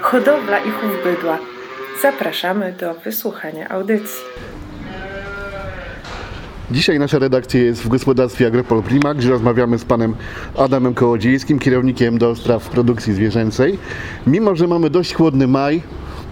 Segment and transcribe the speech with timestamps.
[0.00, 1.38] hodowla i chów bydła.
[2.02, 4.24] Zapraszamy do wysłuchania audycji.
[6.70, 10.14] Dzisiaj nasza redakcja jest w gospodarstwie Agropol Prima, gdzie rozmawiamy z panem
[10.58, 13.78] Adamem Kołodziejskim, kierownikiem do spraw produkcji zwierzęcej.
[14.26, 15.82] Mimo, że mamy dość chłodny maj,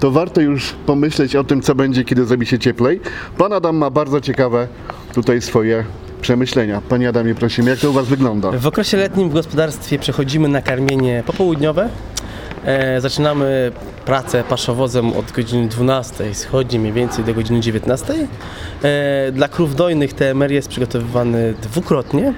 [0.00, 3.00] to warto już pomyśleć o tym, co będzie, kiedy zrobi się cieplej.
[3.39, 4.69] Pan Adam ma bardzo ciekawe
[5.14, 5.85] tutaj swoje
[6.21, 6.82] przemyślenia.
[6.89, 8.50] Panie Adamie, prosimy, jak to u was wygląda?
[8.50, 11.89] W okresie letnim w gospodarstwie przechodzimy na karmienie popołudniowe.
[12.64, 13.72] E, zaczynamy
[14.04, 18.14] pracę paszowozem od godziny 12, schodzi mniej więcej do godziny 19.
[18.82, 22.34] E, dla krów dojnych TMR jest przygotowywany dwukrotnie.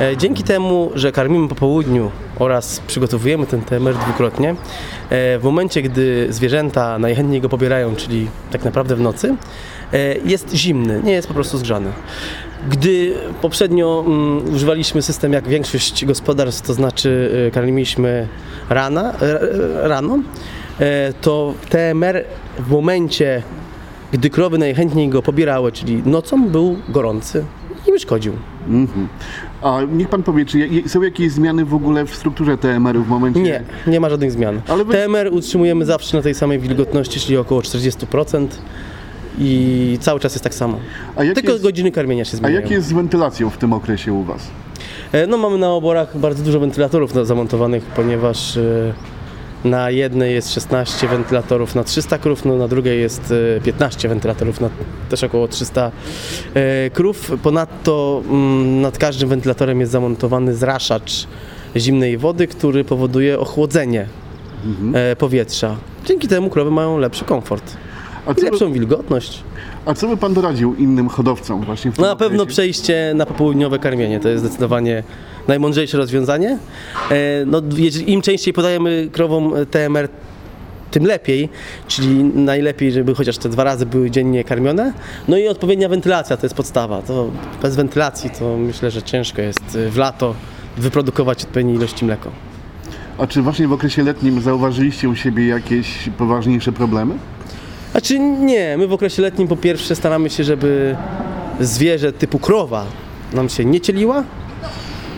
[0.00, 4.54] E, dzięki temu, że karmimy po południu oraz przygotowujemy ten TMR dwukrotnie, e,
[5.38, 9.34] w momencie, gdy zwierzęta najchętniej go pobierają, czyli tak naprawdę w nocy,
[9.92, 11.92] e, jest zimny, nie jest po prostu zgrzany.
[12.70, 18.28] Gdy poprzednio mm, używaliśmy system jak większość gospodarstw, to znaczy y, karmiliśmy
[18.70, 20.18] rana, e, rano,
[20.80, 22.24] e, to TMR
[22.58, 23.42] w momencie,
[24.12, 27.44] gdy krowy najchętniej go pobierały, czyli nocą, był gorący
[27.88, 28.32] i mi szkodził.
[29.62, 33.40] A niech pan powie, czy są jakieś zmiany w ogóle w strukturze TMR-u w momencie?
[33.40, 34.60] Nie, nie ma żadnych zmian.
[34.68, 38.46] Ale wy- TMR utrzymujemy zawsze na tej samej wilgotności, czyli około 40%
[39.38, 40.78] i cały czas jest tak samo.
[41.16, 42.60] A Tylko jest- godziny karmienia się A zmieniają.
[42.60, 44.42] jak jest z wentylacją w tym okresie u was?
[45.12, 48.92] E, No mamy na oborach bardzo dużo wentylatorów na- zamontowanych, ponieważ e,
[49.64, 54.60] na jednej jest 16 wentylatorów na 300 krów, no na drugiej jest e, 15 wentylatorów
[54.60, 54.70] na
[55.10, 55.90] też około 300
[56.54, 57.30] e, krów.
[57.42, 61.26] Ponadto mm, nad każdym wentylatorem jest zamontowany zraszacz
[61.76, 64.06] zimnej wody, który powoduje ochłodzenie
[64.94, 65.76] e, powietrza.
[66.04, 67.76] Dzięki temu krowy mają lepszy komfort
[68.26, 69.42] A i by, lepszą wilgotność.
[69.86, 72.54] a co by pan doradził innym hodowcom właśnie w tym No na pewno okresie?
[72.56, 75.02] przejście na popołudniowe karmienie to jest zdecydowanie
[75.48, 76.58] najmądrzejsze rozwiązanie.
[77.10, 77.62] E, No,
[78.06, 80.08] im częściej podajemy krowom TMR,
[80.90, 81.48] tym lepiej,
[81.88, 84.92] czyli najlepiej, żeby chociaż te dwa razy były dziennie karmione.
[85.28, 87.02] No i odpowiednia wentylacja to jest podstawa.
[87.02, 87.30] To
[87.62, 90.34] bez wentylacji to myślę, że ciężko jest e, w lato
[90.78, 92.30] wyprodukować odpowiedniej ilości mleko.
[93.18, 97.14] A czy właśnie w okresie letnim zauważyliście u siebie jakieś poważniejsze problemy?
[97.94, 100.96] Znaczy nie, my w okresie letnim po pierwsze staramy się, żeby
[101.60, 102.86] zwierzę typu krowa
[103.32, 104.24] nam się nie cieliła.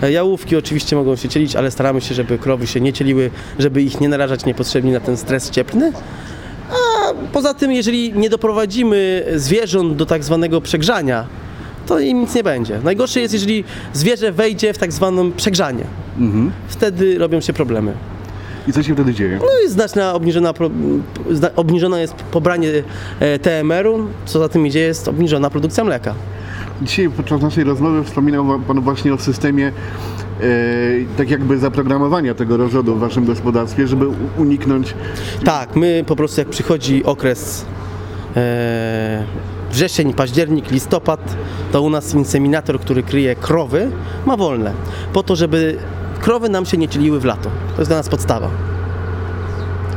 [0.03, 3.82] E, Jałówki oczywiście mogą się cielić, ale staramy się, żeby krowy się nie cieliły, żeby
[3.82, 5.92] ich nie narażać niepotrzebnie na ten stres cieplny.
[6.70, 11.26] A poza tym, jeżeli nie doprowadzimy zwierząt do tak zwanego przegrzania,
[11.86, 12.81] to im nic nie będzie.
[12.84, 15.84] Najgorsze jest, jeżeli zwierzę wejdzie w tak zwaną przegrzanie.
[16.69, 17.92] Wtedy robią się problemy.
[18.69, 19.38] I co się wtedy dzieje?
[19.41, 20.54] No i znaczna obniżona,
[21.56, 22.71] obniżona jest pobranie
[23.21, 26.15] e, TMR-u, co za tym idzie jest obniżona produkcja mleka.
[26.82, 29.72] Dzisiaj podczas naszej rozmowy wspominał pan właśnie o systemie e,
[31.16, 34.06] tak jakby zaprogramowania tego rozrodu w waszym gospodarstwie, żeby
[34.38, 34.94] uniknąć
[35.44, 37.65] Tak, my po prostu jak przychodzi okres
[38.37, 39.25] e,
[39.71, 41.37] wrzesień, październik, listopad,
[41.72, 43.91] to u nas inseminator, który kryje krowy,
[44.27, 44.72] ma wolne.
[45.12, 45.78] Po to, żeby
[46.21, 47.50] krowy nam się nie cieliły w lato.
[47.75, 48.50] To jest dla nas podstawa.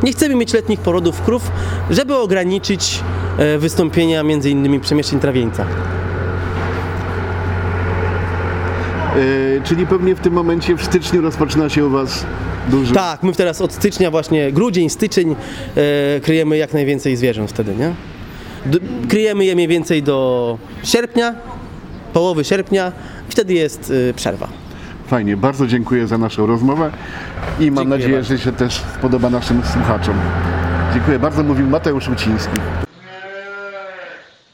[0.04, 1.52] Nie chcemy mieć letnich porodów krów,
[1.90, 3.00] żeby ograniczyć
[3.38, 5.66] e, wystąpienia między innymi przemieszczeń trawieńca.
[9.16, 12.26] E, czyli pewnie w tym momencie w styczniu rozpoczyna się u Was
[12.68, 12.94] duży...
[12.94, 17.94] Tak, my teraz od stycznia właśnie, grudzień, styczeń e, kryjemy jak najwięcej zwierząt wtedy, nie?
[18.66, 21.36] D- kryjemy je mniej więcej do sierpnia,
[22.14, 22.92] połowy sierpnia
[23.30, 24.48] i wtedy jest przerwa.
[25.10, 26.92] Fajnie, bardzo dziękuję za naszą rozmowę
[27.60, 28.28] i mam Dziękuję nadzieję, bardzo.
[28.38, 30.16] że się też spodoba naszym słuchaczom.
[30.94, 32.54] Dziękuję bardzo, mówił Mateusz Łuciński.